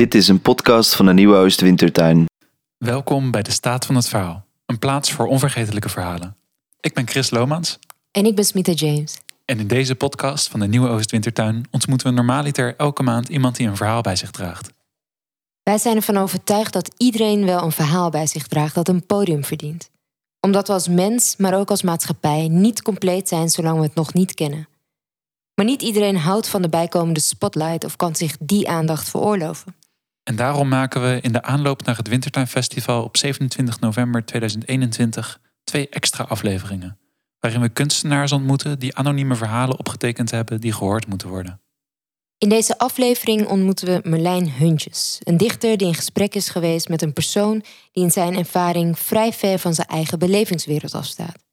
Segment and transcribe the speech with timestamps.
[0.00, 2.26] Dit is een podcast van de Nieuwe Oostwintertuin.
[2.78, 6.36] Welkom bij de Staat van het Verhaal, een plaats voor onvergetelijke verhalen.
[6.80, 7.78] Ik ben Chris Lomans
[8.10, 9.18] En ik ben Smita James.
[9.44, 13.68] en in deze podcast van de Nieuwe Oostwintertuin ontmoeten we normaliter elke maand iemand die
[13.68, 14.72] een verhaal bij zich draagt.
[15.62, 19.44] Wij zijn ervan overtuigd dat iedereen wel een verhaal bij zich draagt dat een podium
[19.44, 19.90] verdient.
[20.40, 24.12] Omdat we als mens, maar ook als maatschappij, niet compleet zijn zolang we het nog
[24.12, 24.68] niet kennen.
[25.54, 29.78] Maar niet iedereen houdt van de bijkomende spotlight of kan zich die aandacht veroorloven.
[30.22, 35.88] En daarom maken we in de aanloop naar het Wintertuinfestival op 27 november 2021 twee
[35.88, 36.98] extra afleveringen.
[37.38, 41.60] Waarin we kunstenaars ontmoeten die anonieme verhalen opgetekend hebben die gehoord moeten worden.
[42.38, 47.02] In deze aflevering ontmoeten we Merlijn Huntjes, een dichter die in gesprek is geweest met
[47.02, 51.44] een persoon die in zijn ervaring vrij ver van zijn eigen belevingswereld afstaat.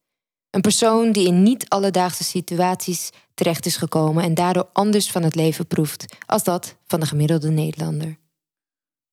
[0.50, 5.36] Een persoon die in niet alledaagse situaties terecht is gekomen en daardoor anders van het
[5.36, 8.18] leven proeft als dat van de gemiddelde Nederlander.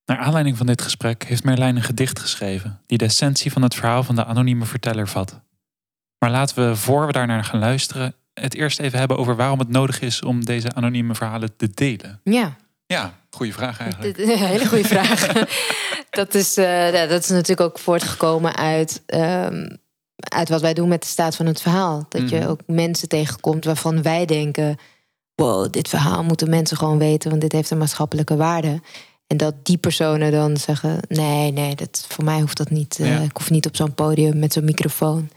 [0.07, 3.75] Naar aanleiding van dit gesprek heeft Merlijn een gedicht geschreven die de essentie van het
[3.75, 5.41] verhaal van de anonieme verteller vat.
[6.19, 9.69] Maar laten we, voor we daarnaar gaan luisteren, het eerst even hebben over waarom het
[9.69, 12.21] nodig is om deze anonieme verhalen te delen.
[12.25, 14.19] Ja, Ja, goede vraag eigenlijk.
[14.19, 15.27] een hele goede vraag.
[16.11, 19.69] dat, is, eh, dat is natuurlijk ook voortgekomen uit, ehm,
[20.17, 22.07] uit wat wij doen met de staat van het verhaal.
[22.09, 22.49] Dat je Mhm.
[22.49, 24.77] ook mensen tegenkomt waarvan wij denken:
[25.35, 28.81] wow, dit verhaal moeten mensen gewoon weten, want dit heeft een maatschappelijke waarde.
[29.35, 32.99] En dat die personen dan zeggen: nee, nee, dat, voor mij hoeft dat niet.
[33.01, 33.19] Eh, Ja.
[33.21, 35.29] Ik hoef niet op zo'n podium met zo'n microfoon.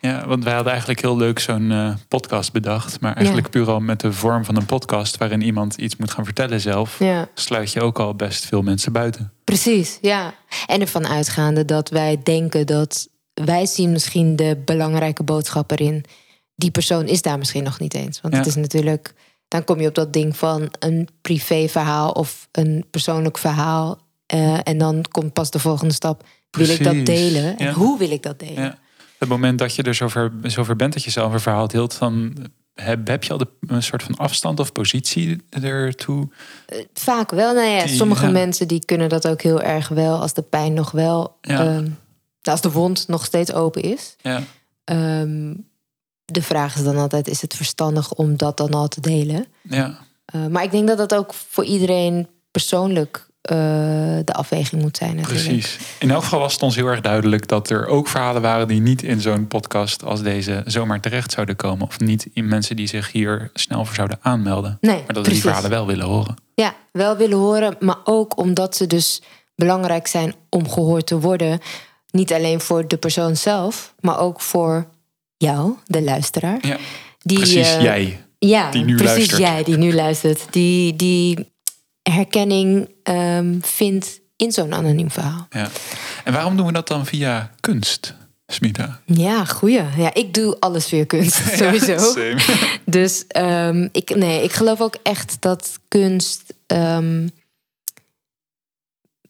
[0.00, 3.00] Ja, want wij hadden eigenlijk heel leuk zo'n eh, podcast bedacht.
[3.00, 6.24] Maar eigenlijk puur al met de vorm van een podcast waarin iemand iets moet gaan
[6.24, 6.98] vertellen zelf.
[6.98, 7.28] Ja.
[7.34, 9.32] Sluit je ook al best veel mensen buiten.
[9.44, 10.34] Precies, ja.
[10.66, 16.04] En ervan uitgaande dat wij denken dat wij zien misschien de belangrijke boodschap erin.
[16.54, 18.20] Die persoon is daar misschien nog niet eens.
[18.20, 18.40] Want Ja.
[18.40, 19.14] het is natuurlijk,
[19.48, 23.98] dan kom je op dat ding van een privéverhaal of een persoonlijk verhaal.
[24.26, 26.24] Eh, en dan komt pas de volgende stap.
[26.50, 27.56] Wil ik dat delen?
[27.56, 27.72] En ja.
[27.72, 28.62] hoe wil ik dat delen?
[28.62, 28.78] Ja.
[29.18, 32.36] Het moment dat je er zover, zover bent dat je zelf een verhaal deelt, dan
[32.74, 36.28] heb, heb je al de, een soort van afstand of positie ertoe.
[36.92, 37.54] Vaak wel.
[37.54, 38.32] Nou ja, sommige ja.
[38.32, 41.88] mensen die kunnen dat ook heel erg wel als de pijn nog wel, ehm,
[42.42, 44.16] als de wond nog steeds open is.
[44.22, 44.42] Ja.
[44.84, 45.54] Ehm,
[46.26, 49.46] de vraag is dan altijd: is het verstandig om dat dan al te delen?
[49.62, 49.98] Ja.
[50.34, 53.56] Uh, maar ik denk dat dat ook voor iedereen persoonlijk uh,
[54.24, 55.16] de afweging moet zijn.
[55.16, 55.46] Natuurlijk.
[55.46, 55.78] Precies.
[55.98, 58.80] In elk geval was het ons heel erg duidelijk dat er ook verhalen waren die
[58.80, 61.86] niet in zo'n podcast als deze zomaar terecht zouden komen.
[61.86, 64.78] Of niet in mensen die zich hier snel voor zouden aanmelden.
[64.80, 66.34] Nee, maar dat we die verhalen wel willen horen.
[66.54, 69.22] Ja, wel willen horen, maar ook omdat ze dus
[69.54, 71.60] belangrijk zijn om gehoord te worden.
[72.10, 74.86] Niet alleen voor de persoon zelf, maar ook voor
[75.36, 76.66] jou, de luisteraar.
[76.66, 76.76] Ja.
[77.22, 78.20] Die, Precies, eh, jij.
[78.38, 79.40] Ja, die nu precies luistert.
[79.40, 80.46] jij die nu luistert.
[80.50, 81.52] Die, die
[82.02, 85.46] herkenning ehm, vindt in zo'n anoniem verhaal.
[85.50, 85.68] Ja.
[86.24, 88.14] En waarom doen we dat dan via kunst,
[88.46, 89.00] Smita?
[89.04, 89.82] Ja, goeie.
[89.96, 92.14] Ja, ik doe alles via kunst, sowieso.
[92.84, 97.28] Dus ehm, ik, nee, ik geloof ook echt dat kunst ehm,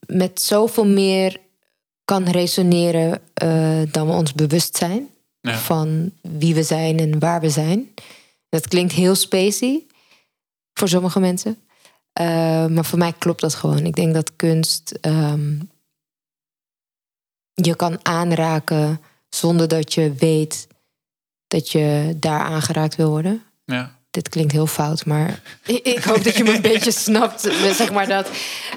[0.06, 1.36] met zoveel meer
[2.04, 5.08] kan resoneren eh, dan we ons bewust zijn
[5.46, 5.58] Ja.
[5.58, 7.94] van wie we zijn en waar we zijn.
[8.48, 9.82] Dat klinkt heel spacey
[10.72, 11.58] voor sommige mensen.
[12.12, 13.86] Eh, maar voor mij klopt dat gewoon.
[13.86, 15.54] Ik denk dat kunst ehm,
[17.54, 20.66] je kan aanraken zonder dat je weet
[21.46, 23.42] dat je daar aangeraakt wil worden.
[23.64, 23.94] Ja.
[24.10, 27.40] Dit klinkt heel fout, maar ik ik hoop dat je me een beetje snapt.
[27.74, 28.30] Zeg maar dat.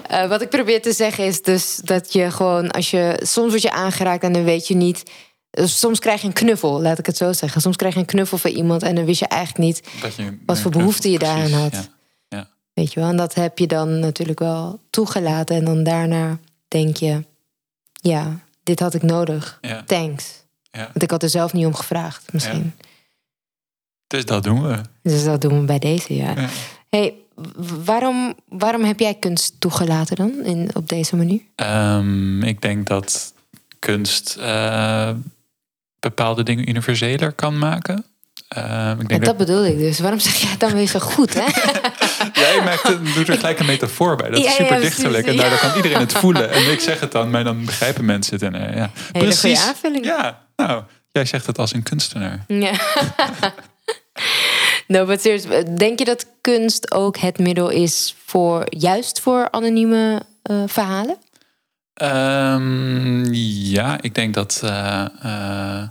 [0.08, 3.62] eh, wat ik probeer te zeggen is dus dat je gewoon, als je soms word
[3.62, 5.02] je aangeraakt en dan weet je niet.
[5.50, 7.60] Eh, Soms krijg je een knuffel, laat ik het zo zeggen.
[7.60, 10.58] Soms krijg je een knuffel van iemand en dan wist je eigenlijk niet je, Wat
[10.58, 11.90] voor behoefte je daaraan had.
[12.28, 12.48] Ja.
[12.72, 15.56] Weet je wel, en dat heb je dan natuurlijk wel toegelaten.
[15.56, 16.38] En dan daarna
[16.68, 17.24] denk je,
[17.92, 19.58] ja, dit had ik nodig.
[19.60, 19.82] Ja.
[19.86, 20.44] Thanks.
[20.70, 20.84] Ja.
[20.84, 22.72] Want ik had er zelf niet om gevraagd, misschien.
[24.06, 24.80] Dus dat doen we.
[25.02, 26.30] Dus dat doen we bij deze, ja.
[26.30, 26.48] Ja.
[26.88, 27.14] hey,
[27.84, 31.40] waarom, waarom heb jij kunst toegelaten dan in, op deze manier?
[31.54, 33.34] Ehm, ik denk dat
[33.78, 35.10] kunst eh,
[36.00, 38.04] bepaalde dingen universeler kan maken.
[38.48, 39.98] Ehm, ik En denk dat bedoel ik dus.
[40.00, 41.44] Waarom zeg jij het dan weer zo goed, hè?
[42.42, 44.30] Jij maakt, het- doet er gelijk een metafoor bij.
[44.30, 44.88] Dat is Ja, super precies.
[44.88, 45.26] dichterlijk.
[45.26, 46.50] En daardoor kan iedereen het voelen.
[46.50, 48.42] En ik zeg het dan, maar dan begrijpen mensen het.
[48.42, 48.90] En, eh, ja.
[49.12, 50.04] Hele goede aanvulling.
[50.04, 50.82] Ja, nou,
[51.12, 52.44] jij zegt het als een kunstenaar.
[52.48, 52.72] Ja.
[54.86, 55.44] no, but serieus,
[55.76, 61.16] denk je dat kunst ook het middel is voor juist voor anonieme eh, verhalen?
[62.00, 63.32] Ehm,
[63.72, 64.60] ja, ik denk dat.
[64.64, 65.88] eh, eh,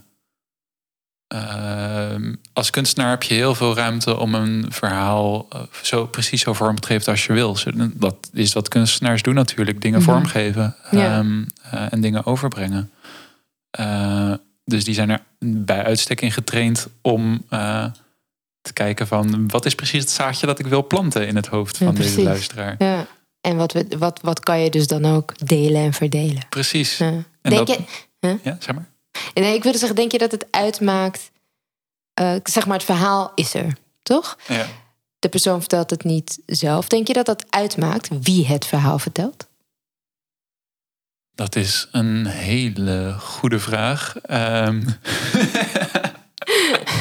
[1.28, 6.54] ehm, als kunstenaar heb je heel veel ruimte om een verhaal eh, zo precies zo
[6.54, 7.58] vorm te geven als je wil.
[7.94, 9.82] Dat is wat kunstenaars doen natuurlijk.
[9.82, 10.10] Dingen Mhm.
[10.10, 11.18] vormgeven Ja.
[11.18, 12.92] ehm, eh, en dingen overbrengen.
[14.66, 17.46] Dus die zijn er bij uitstek in getraind om
[18.62, 21.78] te kijken van wat is precies het zaadje dat ik wil planten in het hoofd
[21.78, 22.76] Ja, van deze luisteraar.
[22.78, 23.06] Ja.
[23.42, 26.46] En wat, we, wat, wat kan je dus dan ook delen en verdelen?
[26.50, 26.98] Precies.
[26.98, 27.08] Ja.
[27.08, 27.78] En Denk dat-
[28.20, 28.90] je, Ja, zeg maar.
[29.34, 31.32] nee, ik wilde zeggen, denk je dat het uitmaakt...
[32.14, 34.38] eh, zeg maar, het verhaal is er, toch?
[34.48, 34.66] Ja.
[35.20, 36.88] De persoon vertelt het niet zelf.
[36.88, 39.48] Denk je dat dat uitmaakt wie het verhaal vertelt?
[41.36, 44.18] Dat is een hele goede vraag.
[44.22, 44.82] Ehm,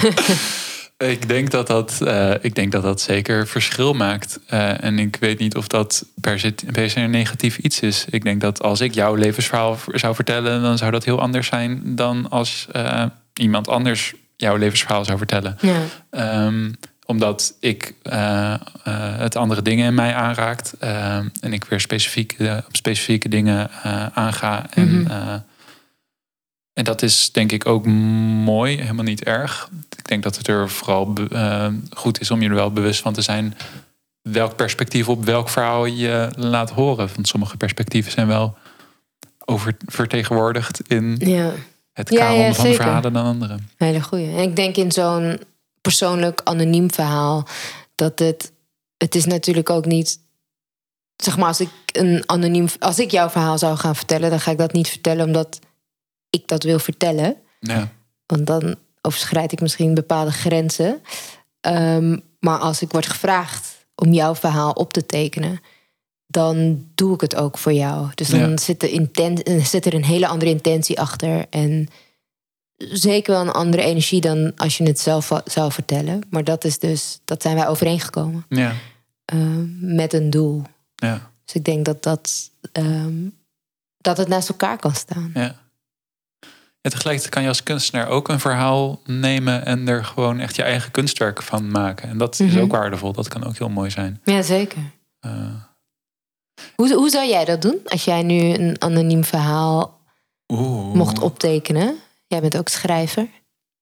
[0.99, 4.41] ik, denk dat dat, eh, ik denk dat dat zeker verschil maakt.
[4.47, 8.05] Eh, en ik weet niet of dat per se, per se een negatief iets is.
[8.11, 11.83] Ik denk dat als ik jouw levensverhaal zou vertellen, dan zou dat heel anders zijn
[11.97, 13.05] dan als eh,
[13.35, 15.59] iemand anders jouw levensverhaal zou vertellen.
[15.61, 15.81] Ja.
[16.11, 16.73] Ehm,
[17.07, 17.95] omdat ik
[19.21, 20.75] het andere dingen in mij aanraakt.
[21.41, 22.37] en ik weer specifiek,
[22.67, 23.71] op specifieke dingen
[24.15, 24.67] aanga.
[24.71, 25.39] En, Mhm.
[26.73, 29.69] en dat is denk ik ook mooi, helemaal niet erg.
[30.09, 33.13] Ik denk dat het er vooral eh, goed is om je er wel bewust van
[33.13, 33.57] te zijn.
[34.23, 37.09] welk perspectief op welk verhaal je laat horen.
[37.15, 38.57] Want sommige perspectieven zijn wel
[39.45, 41.53] oververtegenwoordigd in ja,
[41.93, 43.59] het Ja, ja, van verhalen dan andere.
[43.77, 44.37] hele goeie.
[44.37, 45.41] En ik denk in zo'n
[45.81, 47.47] persoonlijk anoniem verhaal...
[47.95, 48.53] dat het...
[48.97, 50.21] Het is natuurlijk ook niet...
[51.17, 52.67] Zeg maar, als ik een anoniem...
[52.79, 54.31] Als ik jouw verhaal zou gaan vertellen...
[54.31, 55.59] dan ga ik dat niet vertellen omdat
[56.31, 57.37] ik dat wil vertellen.
[57.61, 57.89] Ja,
[58.27, 61.03] Want dan overschrijd ik misschien bepaalde grenzen.
[61.61, 65.61] Ehm, maar als ik word gevraagd om jouw verhaal op te tekenen,
[66.27, 68.09] dan doe ik het ook voor jou.
[68.15, 68.57] Dus dan Ja.
[68.57, 71.47] zit, er eh, zit er een hele andere intentie achter.
[71.51, 71.89] En
[72.77, 76.21] zeker wel een andere energie dan als je het zelf zou vertellen.
[76.31, 78.45] Maar dat is dus, dat zijn wij overeengekomen.
[78.49, 78.75] ja,
[79.25, 80.63] ehm, met een doel.
[80.95, 81.31] ja.
[81.45, 83.29] Dus ik denk dat dat, ehm,
[83.99, 85.31] dat het naast elkaar kan staan.
[85.35, 85.57] Ja.
[86.89, 90.63] En tegelijkertijd kan je als kunstenaar ook een verhaal nemen en er gewoon echt je
[90.63, 92.09] eigen kunstwerk van maken.
[92.09, 92.61] En dat is Mhm.
[92.63, 93.13] ook waardevol.
[93.13, 94.21] Dat kan ook heel mooi zijn.
[94.25, 94.79] Ja, zeker.
[95.21, 95.31] Eh,
[96.77, 100.01] Hoe, hoe zou jij dat doen als jij nu een anoniem verhaal
[100.49, 100.95] Oeh.
[100.95, 101.95] mocht optekenen?
[102.27, 103.29] Jij bent ook schrijver.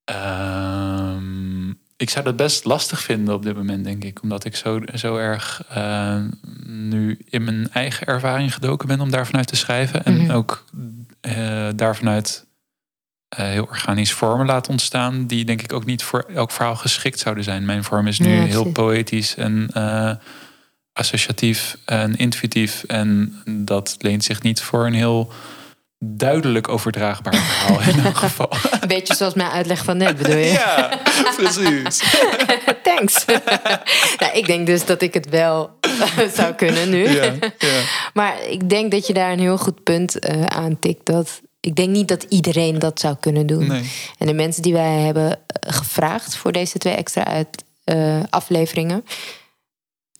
[0.03, 4.21] Ehm, ik zou dat best lastig vinden op dit moment, denk ik.
[4.21, 6.21] Omdat ik zo, zo erg eh,
[6.65, 10.03] nu in mijn eigen ervaring gedoken ben om daar vanuit te schrijven.
[10.05, 10.31] En Mhm.
[10.31, 10.63] ook
[11.21, 12.46] eh daar vanuit eh,
[13.29, 15.27] heel organisch vormen laten ontstaan.
[15.27, 17.65] Die denk ik ook niet voor elk verhaal geschikt zouden zijn.
[17.65, 20.11] Mijn vorm is nu Ja, heel poëtisch en eh,
[20.93, 22.83] associatief en intuïtief.
[22.83, 25.31] En dat leent zich niet voor een heel
[25.99, 28.51] duidelijk overdraagbaar verhaal in elk geval.
[28.81, 30.51] Een beetje zoals mijn uitleg van net, bedoel je?
[30.67, 30.99] Ja,
[31.35, 32.03] precies.
[32.83, 33.25] Thanks.
[34.17, 35.79] nou, ik denk dus dat ik het wel
[36.33, 37.09] zou kunnen nu.
[37.09, 37.23] Ja,
[37.57, 37.81] ja.
[38.13, 41.05] Maar ik denk dat je daar een heel goed punt eh aantikt.
[41.05, 43.67] Dat, ik denk niet dat iedereen dat zou kunnen doen.
[43.67, 43.91] Nee.
[44.17, 49.05] En de mensen die wij hebben eh, gevraagd voor deze twee extra uit, eh, afleveringen...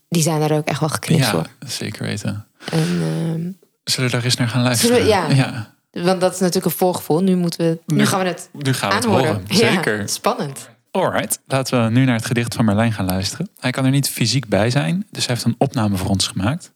[0.10, 1.48] die zijn er ook echt wel geknipt Ja, voor.
[1.68, 2.46] zeker weten.
[2.72, 3.52] En, ehm,
[3.84, 4.98] Zullen we daar eens naar gaan luisteren?
[5.02, 5.30] We- ja.
[5.30, 5.76] ja.
[5.92, 7.20] Want dat is natuurlijk een voorgevoel.
[7.24, 9.26] Nu, moeten we, nu Nu- gaan we het Nu gaan we het aanhoren.
[9.28, 9.44] horen.
[9.48, 10.10] Ja, Zeker.
[10.10, 10.70] spannend.
[10.92, 13.50] Alright, laten we nu naar het gedicht van Marlijn gaan luisteren.
[13.60, 16.72] Hij kan er niet fysiek bij zijn, dus hij heeft een opname voor ons gemaakt.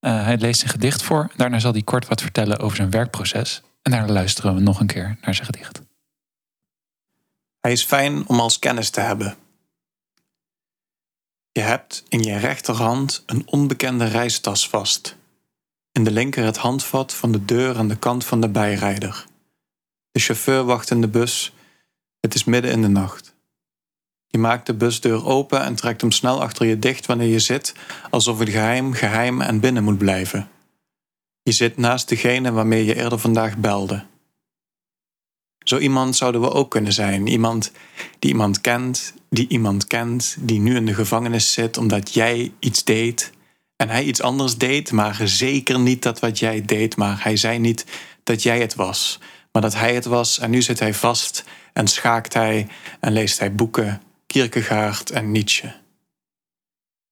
[0.00, 1.30] Eh, hij leest een gedicht voor.
[1.36, 3.62] Daarna zal hij kort wat vertellen over zijn werkproces.
[3.82, 5.82] En daarna luisteren we nog een keer naar zijn gedicht.
[7.60, 9.36] Hij is fijn om als kennis te hebben.
[11.52, 15.16] Je hebt in je rechterhand een onbekende reistas vast.
[15.92, 19.26] In de linker het handvat van de deur aan de kant van de bijrijder.
[20.10, 21.52] De chauffeur wacht in de bus.
[22.20, 23.34] Het is midden in de nacht.
[24.26, 27.74] Je maakt de busdeur open en trekt hem snel achter je dicht wanneer je zit,
[28.10, 30.50] alsof het geheim geheim en binnen moet blijven.
[31.42, 34.04] Je zit naast degene waarmee je eerder vandaag belde.
[35.58, 37.26] Zo iemand zouden we ook kunnen zijn.
[37.26, 37.72] Iemand
[38.18, 42.84] die iemand kent, die iemand kent, die nu in de gevangenis zit omdat jij iets
[42.84, 43.32] deed
[43.76, 47.58] en hij iets anders deed, maar zeker niet dat wat jij deed, maar hij zei
[47.58, 47.86] niet
[48.22, 49.18] dat jij het was,
[49.52, 52.68] maar dat hij het was en nu zit hij vast en schaakt hij
[53.00, 55.74] en leest hij boeken, Kierkegaard en Nietzsche.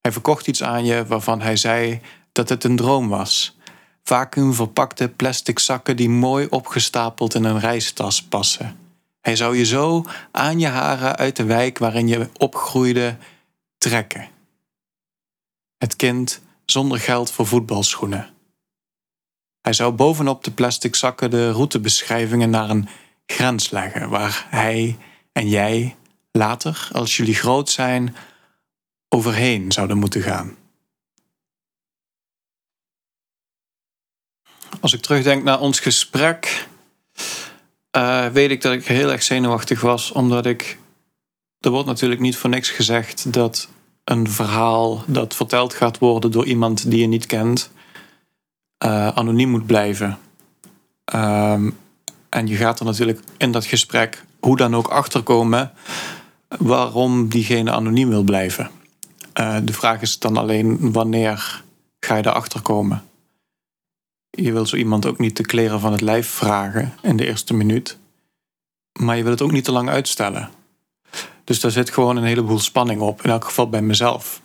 [0.01, 2.01] Hij verkocht iets aan je waarvan hij zei
[2.33, 3.59] dat het een droom was.
[4.03, 8.79] Vacuümverpakte plastic zakken die mooi opgestapeld in een reistas passen.
[9.21, 13.17] Hij zou je zo aan je haren uit de wijk waarin je opgroeide
[13.79, 14.29] trekken.
[15.79, 18.31] Het kind zonder geld voor voetbalschoenen.
[19.61, 22.89] Hij zou bovenop de plastic zakken de routebeschrijvingen naar een
[23.27, 24.99] grens leggen waar hij
[25.33, 25.97] en jij
[26.33, 28.17] later, als jullie groot zijn,
[29.09, 30.57] overheen zouden moeten gaan.
[34.81, 36.69] Als ik terugdenk naar ons gesprek,
[37.97, 40.79] uh, weet ik dat ik heel erg zenuwachtig was, omdat ik.
[41.61, 43.69] Er wordt natuurlijk niet voor niks gezegd dat
[44.05, 47.71] een verhaal dat verteld gaat worden door iemand die je niet kent,
[48.85, 50.19] uh, anoniem moet blijven.
[51.15, 51.79] Um,
[52.29, 55.73] en je gaat er natuurlijk in dat gesprek hoe dan ook achterkomen
[56.59, 58.71] waarom diegene anoniem wil blijven.
[59.41, 61.63] Uh, de vraag is dan alleen wanneer
[62.01, 63.05] ga je erachter komen.
[64.31, 67.55] Je wil zo iemand ook niet de kleren van het lijf vragen in de eerste
[67.55, 67.99] minuut.
[69.01, 70.51] Maar je wil het ook niet te lang uitstellen.
[71.45, 73.23] Dus daar zit gewoon een heleboel spanning op.
[73.23, 74.41] In elk geval bij mezelf.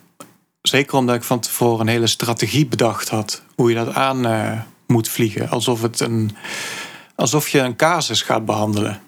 [0.62, 3.44] Zeker omdat ik van tevoren een hele strategie bedacht had.
[3.56, 5.50] Hoe je dat aan uh, moet vliegen.
[5.50, 6.36] Alsof, het een,
[7.16, 9.02] alsof je een casus gaat behandelen.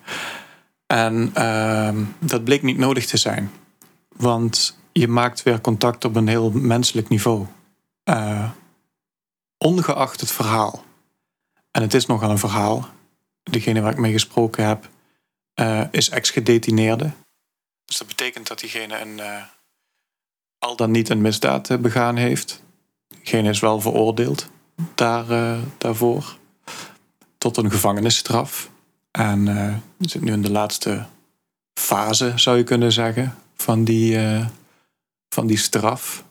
[0.88, 3.51] En uh, dat bleek niet nodig te zijn.
[4.15, 7.46] Want je maakt weer contact op een heel menselijk niveau.
[8.05, 8.50] Uh,
[9.57, 10.83] ongeacht het verhaal.
[11.71, 12.89] En het is nogal een verhaal.
[13.43, 14.89] Degene waar ik mee gesproken heb,
[15.55, 17.11] uh, is ex-gedetineerde.
[17.85, 19.43] Dus dat betekent dat diegene een, uh,
[20.59, 22.63] al dan niet een misdaad begaan heeft.
[23.07, 24.49] Diegene is wel veroordeeld
[24.95, 26.37] daar, daarvoor.
[27.37, 28.69] Tot een gevangenisstraf.
[29.11, 31.05] En zit nu in de laatste
[31.79, 34.19] fase, zou je kunnen zeggen, van die,
[35.29, 36.23] van die straf.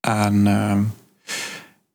[0.00, 0.84] En ehm,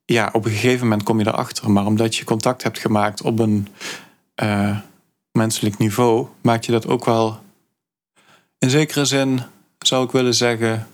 [0.04, 1.70] ja, op een gegeven moment kom je erachter.
[1.70, 3.68] Maar omdat je contact hebt gemaakt op een
[4.42, 4.78] uh,
[5.32, 7.42] menselijk niveau, maak je dat ook wel
[8.58, 9.40] in zekere zin,
[9.78, 10.88] zou ik willen zeggen,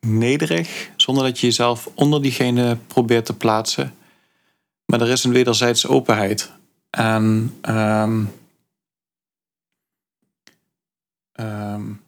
[0.00, 0.90] nederig.
[0.96, 3.94] Zonder dat je jezelf onder diegene probeert te plaatsen.
[4.86, 6.50] Maar er is een wederzijdse openheid.
[6.90, 8.32] En um,
[11.32, 12.01] um,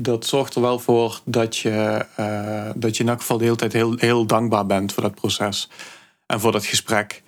[0.00, 3.56] dat zorgt er wel voor dat je, uh, dat je in elk geval de hele
[3.56, 5.68] tijd heel, heel dankbaar bent voor dat proces
[6.26, 7.22] en voor dat gesprek.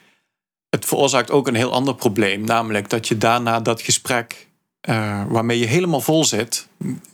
[0.70, 4.46] Het veroorzaakt ook een heel ander probleem, namelijk dat je daarna dat gesprek
[4.88, 6.68] uh, waarmee je helemaal vol zit,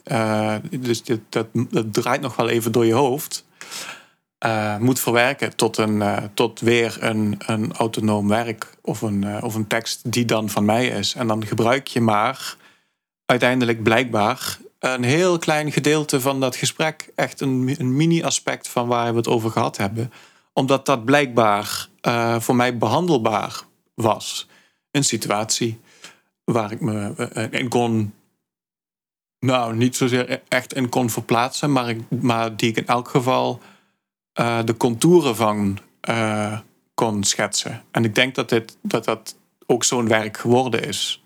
[0.05, 3.45] uh, dus dat, dat, draait nog wel even door je hoofd,
[4.79, 10.11] moet verwerken tot, een, tot weer een, een autonoom werk of een, of een tekst
[10.11, 11.13] die dan van mij is.
[11.13, 12.55] En dan gebruik je maar
[13.25, 19.11] uiteindelijk blijkbaar een heel klein gedeelte van dat gesprek, echt een, een mini-aspect van waar
[19.11, 20.11] we het over gehad hebben,
[20.53, 23.61] omdat dat blijkbaar uh, voor mij behandelbaar
[23.93, 24.47] was.
[24.91, 25.79] Een situatie
[26.43, 28.13] waar ik me in kon,
[29.39, 33.61] nou niet zozeer echt in kon verplaatsen, maar, ik, maar die ik in elk geval
[34.39, 35.79] uh, de contouren van
[36.93, 37.83] kon schetsen.
[37.91, 41.23] En ik denk dat dit, dat, dat ook zo'n werk geworden is.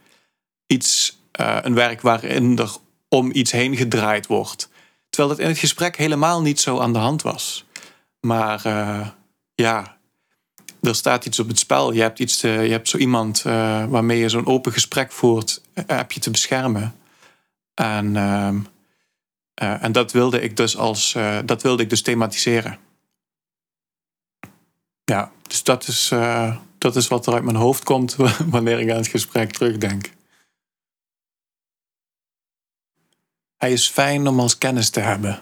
[0.67, 2.69] Iets, een werk waarin er
[3.09, 4.69] om iets heen gedraaid wordt.
[5.09, 7.65] Terwijl dat in het gesprek helemaal niet zo aan de hand was.
[8.19, 9.07] Maar uh,
[9.55, 9.97] ja,
[10.81, 11.91] er staat iets op het spel.
[11.91, 16.11] Je hebt, iets, je hebt zo iemand uh, waarmee je zo'n open gesprek voert, heb
[16.11, 16.95] je te beschermen.
[17.73, 18.59] En, ehm,
[19.53, 22.77] en dat wilde ik dus als dat wilde ik dus thematiseren.
[25.03, 26.11] Ja, dus dat is,
[26.77, 28.15] dat is wat er uit mijn hoofd komt
[28.55, 30.09] wanneer ik aan het gesprek terugdenk.
[33.59, 35.41] Hij is fijn om als kennis te hebben.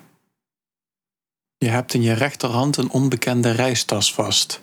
[1.57, 4.61] Je hebt in je rechterhand een onbekende reistas vast.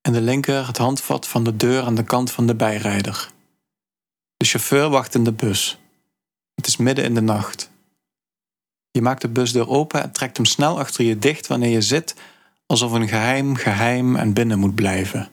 [0.00, 3.30] In de linker het handvat van de deur aan de kant van de bijrijder.
[4.36, 5.78] De chauffeur wacht in de bus.
[6.54, 7.70] Het is midden in de nacht.
[8.90, 12.14] Je maakt de busdeur open en trekt hem snel achter je dicht wanneer je zit,
[12.66, 15.30] alsof een geheim geheim en binnen moet blijven.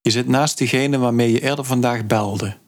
[0.00, 2.60] Je zit naast diegene waarmee je eerder vandaag belde.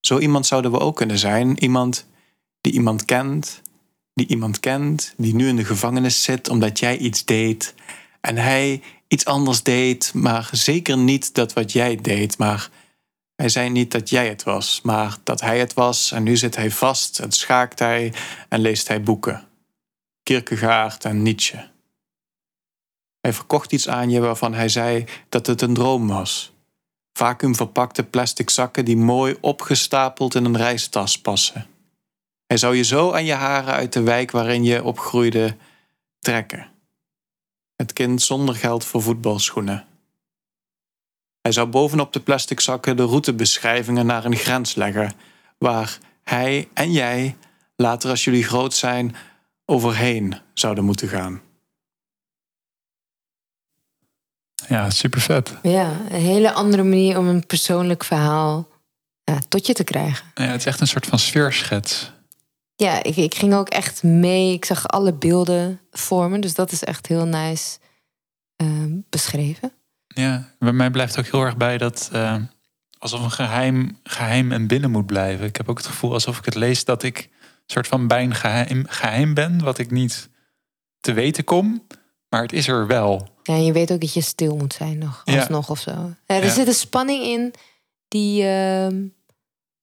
[0.00, 1.58] Zo iemand zouden we ook kunnen zijn.
[1.58, 2.06] Iemand
[2.60, 3.62] die iemand kent,
[4.14, 7.74] die iemand kent, die nu in de gevangenis zit omdat jij iets deed
[8.20, 12.70] en hij iets anders deed, maar zeker niet dat wat jij deed, maar
[13.34, 16.56] hij zei niet dat jij het was, maar dat hij het was en nu zit
[16.56, 18.12] hij vast en schaakt hij
[18.48, 19.48] en leest hij boeken.
[20.22, 21.68] Kierkegaard en Nietzsche.
[23.20, 26.52] Hij verkocht iets aan je waarvan hij zei dat het een droom was
[27.12, 31.66] vacuümverpakte plastic zakken die mooi opgestapeld in een reistas passen.
[32.46, 35.56] Hij zou je zo aan je haren uit de wijk waarin je opgroeide
[36.18, 36.70] trekken.
[37.76, 39.84] Het kind zonder geld voor voetbalschoenen.
[41.40, 45.12] Hij zou bovenop de plastic zakken de routebeschrijvingen naar een grens leggen,
[45.58, 47.36] waar hij en jij
[47.76, 49.16] later als jullie groot zijn
[49.64, 51.40] overheen zouden moeten gaan.
[54.70, 55.54] Ja, super vet.
[55.62, 58.68] Ja, een hele andere manier om een persoonlijk verhaal
[59.24, 60.26] ja, tot je te krijgen.
[60.34, 62.12] Ja, het is echt een soort van sfeerschets.
[62.76, 64.52] Ja, ik, ik ging ook echt mee.
[64.52, 66.40] Ik zag alle beelden vormen.
[66.40, 67.78] Dus dat is echt heel nice
[68.56, 69.72] ehm, beschreven.
[70.06, 72.36] Ja, bij mij blijft ook heel erg bij dat eh,
[72.98, 75.46] alsof een geheim geheim en binnen moet blijven.
[75.46, 78.34] Ik heb ook het gevoel alsof ik het lees dat ik een soort van bijna
[78.34, 80.28] geheim, geheim ben, wat ik niet
[81.00, 81.86] te weten kom,
[82.28, 83.38] maar het is er wel.
[83.50, 85.38] Ja, en je weet ook dat je stil moet zijn nog, Ja.
[85.38, 85.90] alsnog of zo.
[85.90, 86.50] Ja, er Ja.
[86.50, 87.54] zit een spanning in
[88.08, 89.02] die, ehm,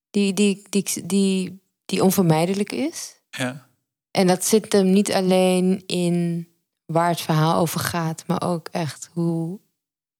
[0.10, 3.16] die, die, die, die, die onvermijdelijk is.
[3.30, 3.68] Ja,
[4.12, 6.48] En dat zit hem niet alleen in
[6.86, 9.60] waar het verhaal over gaat, maar ook echt hoe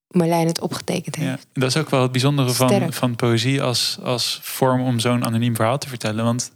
[0.08, 1.48] Marlijn het opgetekend heeft.
[1.54, 1.62] ja.
[1.62, 5.56] Dat is ook wel het bijzondere van, van poëzie als, als vorm om zo'n anoniem
[5.56, 6.24] verhaal te vertellen.
[6.26, 6.52] Want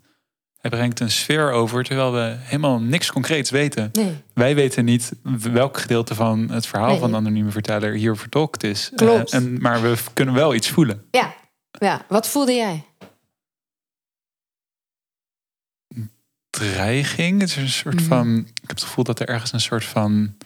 [0.61, 3.89] hij brengt een sfeer over, terwijl we helemaal niks concreets weten.
[3.93, 5.11] Nee, Wij weten niet
[5.51, 6.99] welk gedeelte van het verhaal Nee.
[6.99, 8.91] van de anonieme verteller hier vertolkt is.
[8.95, 9.31] Klopt.
[9.31, 11.05] Eh, en, maar we kunnen wel iets voelen.
[11.11, 11.33] ja.
[11.71, 12.05] ja.
[12.07, 12.85] Wat voelde jij?
[16.49, 17.39] dreiging.
[17.41, 18.03] Het is een soort Mhm.
[18.03, 18.37] van.
[18.37, 20.37] Ik heb het gevoel dat er ergens een soort van.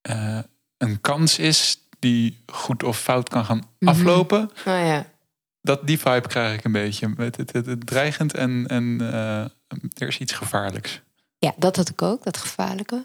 [0.00, 0.38] eh,
[0.76, 3.90] een kans is die goed of fout kan gaan Mhm.
[3.90, 4.40] aflopen.
[4.42, 5.06] Oh ja.
[5.66, 7.12] Dat, die vibe krijg ik een beetje.
[7.16, 9.40] Het, het, het, het dreigend en, en eh,
[9.94, 11.00] er is iets gevaarlijks.
[11.38, 13.04] ja, dat had ik ook, dat gevaarlijke.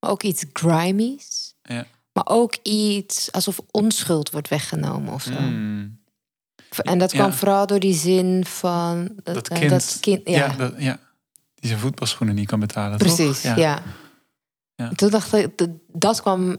[0.00, 1.54] Maar ook iets grimies.
[1.62, 1.86] Ja.
[2.12, 5.40] Maar ook iets alsof onschuld wordt weggenomen of zo.
[5.40, 5.98] Mm.
[6.82, 7.32] En dat kwam Ja.
[7.36, 9.70] vooral door die zin van Dat eh, kind.
[9.70, 10.56] dat kind ja, Ja.
[10.56, 10.98] dat, ja.
[11.54, 12.98] Die zijn voetbalschoenen niet kan betalen.
[12.98, 13.14] toch?
[13.14, 13.42] precies.
[13.42, 13.56] Ja.
[13.56, 13.82] Ja.
[14.76, 16.56] En Toen dacht ik, dat- dat kwam.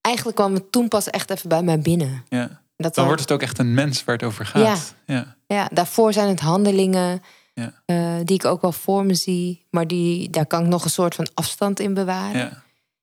[0.00, 2.24] Eigenlijk kwam het toen pas echt even bij mij binnen.
[2.28, 2.62] Ja.
[2.82, 4.94] Dat Dan wordt het ook echt een mens waar het over gaat.
[5.06, 5.36] Ja.
[5.46, 7.22] Ja, daarvoor zijn het handelingen
[7.54, 7.82] Ja.
[7.84, 9.66] eh, die ik ook wel voor me zie.
[9.70, 12.38] Maar die, daar kan ik nog een soort van afstand in bewaren.
[12.40, 12.62] Ja.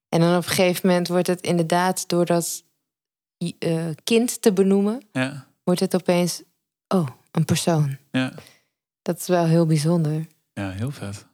[0.10, 2.63] En dan op een gegeven moment wordt het inderdaad door dat
[3.60, 5.46] eh, kind te benoemen, Ja.
[5.63, 6.41] wordt het opeens,
[6.88, 7.98] oh, een persoon.
[8.12, 8.34] Ja.
[9.01, 10.27] Dat is wel heel bijzonder.
[10.53, 11.25] ja, heel vet.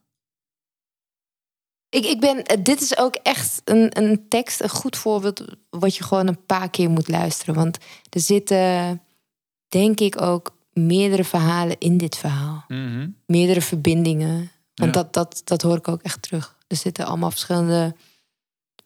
[1.93, 5.95] Ik, ik ben, eh, dit is ook echt een, een tekst, een goed voorbeeld, wat
[5.95, 7.55] je gewoon een paar keer moet luisteren.
[7.55, 7.77] Want
[8.09, 9.01] er zitten,
[9.69, 12.65] denk ik, ook meerdere verhalen in dit verhaal.
[12.67, 13.09] Mhm.
[13.25, 14.51] Meerdere verbindingen.
[14.75, 15.01] Want Ja.
[15.01, 16.57] dat, dat, dat hoor ik ook echt terug.
[16.67, 17.95] Er zitten allemaal verschillende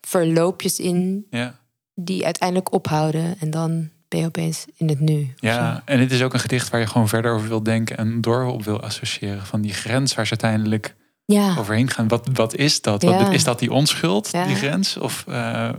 [0.01, 1.59] verloopjes in Ja.
[1.95, 3.35] die uiteindelijk ophouden.
[3.39, 5.33] En dan ben je opeens in het nu.
[5.35, 8.21] Ja, en dit is ook een gedicht waar je gewoon verder over wil denken en
[8.21, 9.45] door op wil associëren.
[9.45, 10.95] Van die grens waar ze uiteindelijk
[11.33, 11.55] ja.
[11.57, 12.07] overheen gaan.
[12.07, 13.03] Wat, wat is dat?
[13.03, 13.31] Wat.
[13.33, 14.45] Is dat die onschuld, Ja.
[14.45, 14.97] die grens?
[14.97, 15.69] Of eh,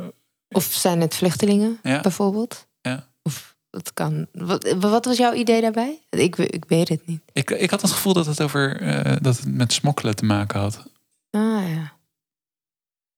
[0.48, 2.66] Of zijn het vluchtelingen bijvoorbeeld?
[2.80, 3.06] Ja.
[3.22, 4.26] Of het kan.
[4.32, 6.00] Wat, wat was jouw idee daarbij?
[6.11, 7.22] Ik, ik weet het niet.
[7.32, 10.61] ik, ik had het gevoel dat het over eh, dat het met smokkelen te maken
[10.61, 10.82] had.
[11.30, 11.92] Ah ja.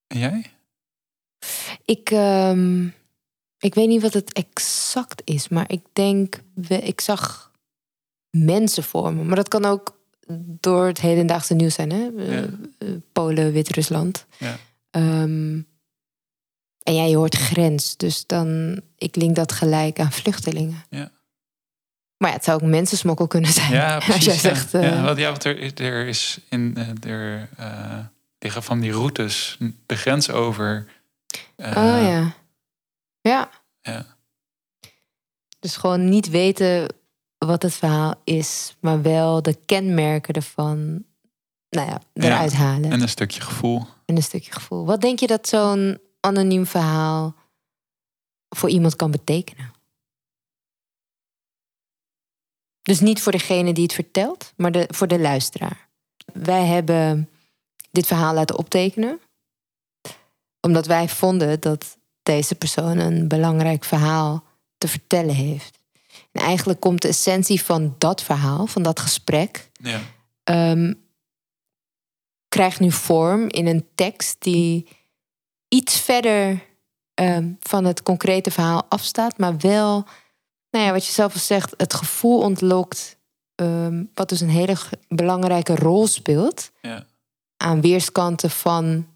[0.07, 0.51] En jij?
[1.85, 2.87] Ik, ehm,
[3.59, 7.53] ik weet niet wat het exact is, maar ik denk, we, ik zag
[8.31, 9.25] mensen voor me.
[9.25, 9.99] Maar dat kan ook
[10.43, 12.09] door het hedendaagse nieuws zijn, hè?
[12.19, 12.47] Eh, Ja.
[12.79, 14.27] eh, Polen, Wit-Rusland.
[14.39, 14.57] Ja.
[14.91, 15.61] Ehm,
[16.83, 20.85] en ja, je hoort grens, dus dan, ik link dat gelijk aan vluchtelingen.
[20.91, 21.11] Ja.
[22.17, 23.73] Maar ja, het zou ook mensensmokkel kunnen zijn.
[23.73, 24.15] Ja, precies.
[24.15, 24.41] Als jij ja.
[24.57, 27.49] zegt, eh, ja, want, ja, want er, er is in er
[28.39, 30.87] liggen van die routes de grens over.
[31.57, 32.35] oh ja.
[33.21, 33.51] Ja.
[33.81, 34.07] ja.
[35.59, 36.95] Dus gewoon niet weten
[37.47, 41.05] wat het verhaal is, maar wel de kenmerken ervan,
[41.69, 42.91] nou ja, eruit halen.
[42.93, 43.87] En een stukje gevoel.
[44.05, 44.85] En een stukje gevoel.
[44.85, 47.35] Wat denk je dat zo'n anoniem verhaal
[48.49, 49.73] voor iemand kan betekenen?
[52.83, 55.89] Dus niet voor degene die het vertelt, maar de, voor de luisteraar.
[56.33, 57.31] Wij hebben
[57.91, 59.21] dit verhaal laten optekenen,
[60.61, 64.45] omdat wij vonden dat deze persoon een belangrijk verhaal
[64.79, 65.80] te vertellen heeft.
[66.33, 70.01] En eigenlijk komt de essentie van dat verhaal, van dat gesprek, Ja.
[70.45, 70.95] ehm,
[72.49, 74.89] krijgt nu vorm in een tekst die
[75.69, 76.69] iets verder
[77.15, 80.05] ehm, van het concrete verhaal afstaat, maar wel,
[80.71, 83.17] nou ja, wat je zelf al zegt, het gevoel ontlokt,
[83.55, 84.77] ehm, wat dus een hele
[85.09, 87.07] belangrijke rol speelt Ja.
[87.57, 89.09] aan weerskanten van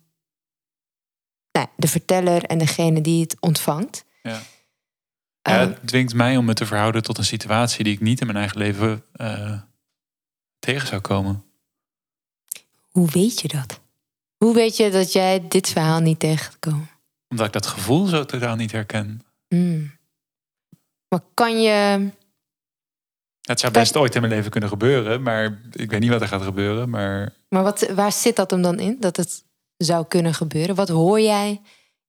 [1.52, 4.04] nou, de verteller en degene die het ontvangt.
[4.22, 4.40] Ja.
[5.48, 8.20] Ja, Ehm, het dwingt mij om me te verhouden tot een situatie die ik niet
[8.20, 9.60] in mijn eigen leven eh,
[10.58, 11.44] tegen zou komen.
[12.90, 13.80] hoe weet je dat?
[14.36, 16.88] Hoe weet je dat jij dit verhaal niet tegenkomt?
[17.28, 19.22] Omdat ik dat gevoel zo totaal niet herken.
[19.48, 19.92] Hmm.
[21.08, 22.10] Maar kan je
[23.40, 26.28] Het zou best ooit in mijn leven kunnen gebeuren, maar ik weet niet wat er
[26.28, 26.90] gaat gebeuren.
[26.90, 28.96] Maar Maar wat, waar zit dat hem dan in?
[29.00, 29.44] Dat het
[29.76, 30.74] zou kunnen gebeuren?
[30.74, 31.60] Wat hoor jij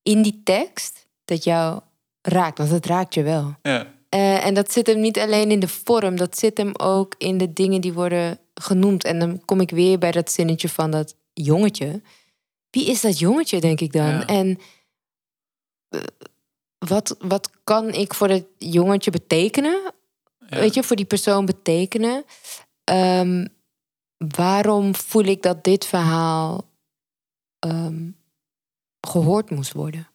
[0.04, 1.82] in die tekst dat jou
[2.26, 2.58] raakt?
[2.58, 3.56] Want het raakt je wel.
[3.62, 7.16] ja, Eh, en dat zit hem niet alleen in de vorm, dat zit hem ook
[7.18, 9.04] in de dingen die worden genoemd.
[9.04, 12.02] En dan kom ik weer bij dat zinnetje van dat jongetje.
[12.70, 14.10] Wie is dat jongetje, denk ik dan?
[14.10, 14.26] Ja.
[14.26, 14.60] En
[15.90, 16.02] eh,
[16.78, 19.94] wat, wat kan ik voor het jongetje betekenen?
[20.50, 20.60] Ja.
[20.60, 22.26] Weet je, voor die persoon betekenen?
[22.84, 23.46] Ehm,
[24.18, 26.70] waarom voel ik dat dit verhaal
[27.60, 28.10] ehm,
[29.02, 30.08] gehoord moest worden?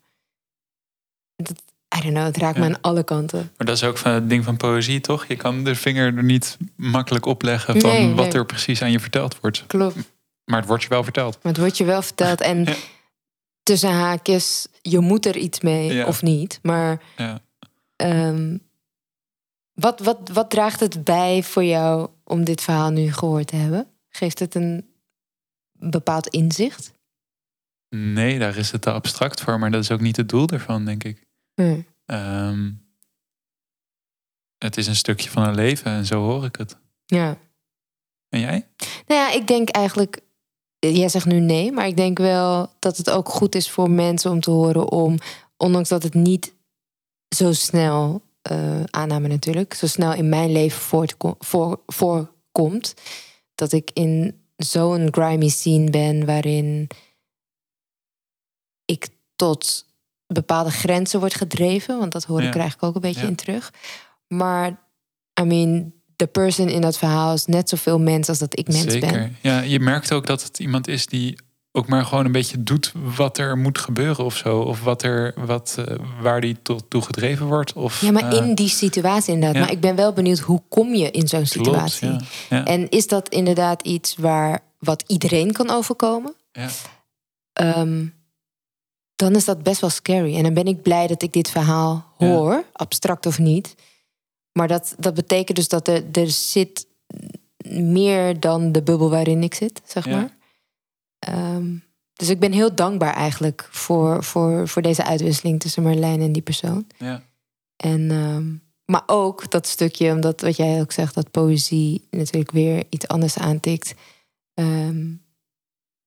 [2.01, 2.61] I don't know, het raakt Ja.
[2.63, 3.51] me aan alle kanten.
[3.57, 5.27] Maar dat is ook van het ding van poëzie, toch?
[5.27, 8.35] Je kan de vinger er niet makkelijk op leggen van Nee, wat nee.
[8.35, 9.65] er precies aan je verteld wordt.
[9.67, 9.97] Klopt.
[10.45, 11.35] Maar het wordt je wel verteld.
[11.43, 12.41] Maar het wordt je wel verteld.
[12.41, 12.75] En Ja.
[13.63, 16.07] tussen haakjes, je moet er iets mee Ja.
[16.07, 16.59] of niet.
[16.63, 17.41] Maar Ja.
[17.97, 18.57] ehm,
[19.73, 23.87] wat, wat, wat draagt het bij voor jou om dit verhaal nu gehoord te hebben?
[24.09, 24.89] Geeft het een
[25.73, 26.93] bepaald inzicht?
[27.97, 30.85] Nee, daar is het te abstract voor, maar dat is ook niet het doel ervan,
[30.85, 31.27] denk ik.
[31.55, 31.81] Hm.
[32.11, 32.73] Ehm,
[34.59, 36.77] het is een stukje van een leven en zo hoor ik het.
[37.07, 37.38] Ja.
[38.29, 38.68] En jij?
[39.07, 40.20] Nou ja, ik denk eigenlijk.
[40.79, 44.31] Jij zegt nu nee, maar ik denk wel dat het ook goed is voor mensen
[44.31, 45.18] om te horen om,
[45.57, 46.55] ondanks dat het niet
[47.35, 52.94] zo snel, eh aanname natuurlijk, zo snel in mijn leven voortko- voor, voorkomt,
[53.55, 56.88] dat ik in zo'n grimy scene ben waarin
[58.85, 59.88] ik tot
[60.33, 62.61] bepaalde grenzen word gedreven, want dat hoor ik Ja.
[62.61, 63.27] eigenlijk ook een beetje Ja.
[63.29, 63.73] in terug.
[64.27, 64.69] Maar,
[65.40, 68.93] I mean, de person in dat verhaal is net zoveel mens als dat ik mens
[68.93, 69.12] Zeker.
[69.12, 69.37] ben.
[69.40, 71.38] Ja, je merkt ook dat het iemand is die
[71.73, 74.59] ook maar gewoon een beetje doet wat er moet gebeuren of zo.
[74.61, 77.73] Of wat er, wat, eh, waar die tot toe gedreven wordt.
[77.73, 79.57] Of, Ja, maar eh, in die situatie inderdaad.
[79.57, 79.61] ja.
[79.62, 82.16] Maar ik ben wel benieuwd, hoe kom je in zo'n situatie?
[82.51, 86.35] Ja, En is dat inderdaad iets waar wat iedereen kan overkomen?
[86.53, 86.69] ja.
[87.53, 88.07] Ehm,
[89.20, 90.37] dan is dat best wel scary.
[90.37, 92.26] En dan ben ik blij dat ik dit verhaal Ja.
[92.26, 93.74] hoor, abstract of niet.
[94.52, 96.87] Maar dat, dat betekent dus dat er, er zit
[97.68, 100.16] meer dan de bubbel waarin ik zit, zeg Ja.
[100.16, 100.37] maar.
[101.18, 101.74] Ehm,
[102.12, 106.42] dus ik ben heel dankbaar eigenlijk voor, voor, voor deze uitwisseling tussen Marlijn en die
[106.42, 106.87] persoon.
[106.98, 107.22] ja.
[107.76, 108.54] En, ehm,
[108.85, 113.38] maar ook dat stukje, omdat wat jij ook zegt, dat poëzie natuurlijk weer iets anders
[113.38, 113.94] aantikt.
[114.54, 115.06] Ehm,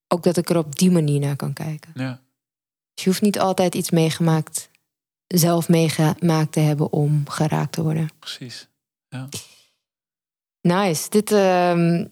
[0.08, 1.92] ook dat ik er op die manier naar kan kijken.
[1.96, 2.22] ja.
[2.94, 4.70] Dus je hoeft niet altijd iets meegemaakt,
[5.28, 8.10] zelf meegemaakt te hebben om geraakt te worden.
[8.20, 8.68] precies.
[10.62, 11.10] Nice.
[11.10, 12.06] Dit, ehm,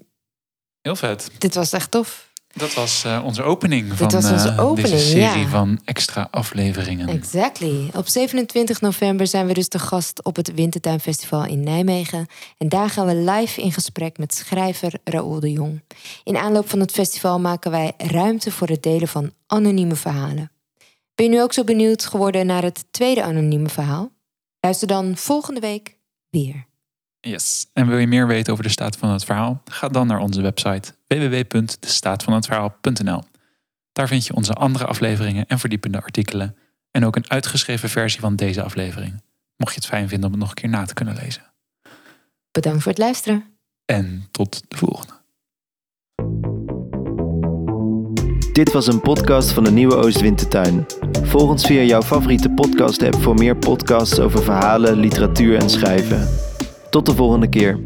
[0.82, 1.32] Heel vet.
[1.38, 2.30] dit was echt tof.
[2.54, 5.48] Dat was eh, onze opening van onze eh, opening, deze serie ja.
[5.48, 7.08] van extra afleveringen.
[7.08, 7.89] Exactly.
[7.96, 12.28] Op 27 november zijn we dus de gast op het Wintertuinfestival in Nijmegen.
[12.58, 15.82] En daar gaan we live in gesprek met schrijver Raoul de Jong.
[16.24, 20.52] In aanloop van het festival maken wij ruimte voor het delen van anonieme verhalen.
[21.21, 24.12] Ben je nu ook zo benieuwd geworden naar het tweede anonieme verhaal?
[24.60, 25.97] Luister dan volgende week
[26.29, 26.65] weer.
[27.19, 27.69] Yes.
[27.73, 29.62] En wil je meer weten over de staat van het verhaal?
[29.65, 33.23] Ga dan naar onze website www.destaatvanhetverhaal.nl.
[33.91, 36.57] Daar vind je onze andere afleveringen en verdiepende artikelen.
[36.91, 39.21] En ook een uitgeschreven versie van deze aflevering.
[39.57, 41.51] Mocht je het fijn vinden om het nog een keer na te kunnen lezen.
[42.51, 43.57] Bedankt voor het luisteren.
[43.86, 45.20] En tot de volgende.
[48.51, 50.85] Dit was een podcast van de Nieuwe Oostwintertuin.
[51.23, 56.29] Volg ons via jouw favoriete podcast-app voor meer podcasts over verhalen, literatuur en schrijven.
[56.89, 57.79] Tot de volgende keer.